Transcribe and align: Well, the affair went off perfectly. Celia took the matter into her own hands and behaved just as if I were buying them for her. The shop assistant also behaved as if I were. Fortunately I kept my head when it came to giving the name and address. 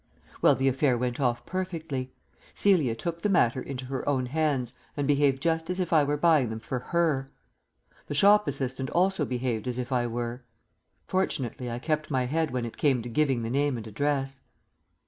Well, 0.41 0.55
the 0.55 0.67
affair 0.67 0.97
went 0.97 1.19
off 1.19 1.45
perfectly. 1.45 2.11
Celia 2.55 2.95
took 2.95 3.21
the 3.21 3.29
matter 3.29 3.61
into 3.61 3.85
her 3.85 4.09
own 4.09 4.25
hands 4.25 4.73
and 4.97 5.05
behaved 5.07 5.43
just 5.43 5.69
as 5.69 5.79
if 5.79 5.93
I 5.93 6.03
were 6.03 6.17
buying 6.17 6.49
them 6.49 6.59
for 6.59 6.79
her. 6.79 7.29
The 8.07 8.15
shop 8.15 8.47
assistant 8.47 8.89
also 8.89 9.25
behaved 9.25 9.67
as 9.67 9.77
if 9.77 9.91
I 9.91 10.07
were. 10.07 10.43
Fortunately 11.05 11.69
I 11.69 11.77
kept 11.77 12.09
my 12.09 12.25
head 12.25 12.49
when 12.49 12.65
it 12.65 12.77
came 12.77 13.03
to 13.03 13.09
giving 13.09 13.43
the 13.43 13.51
name 13.51 13.77
and 13.77 13.85
address. 13.85 14.41